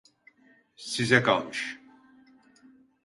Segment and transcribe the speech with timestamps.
[0.75, 1.77] Size kalmış.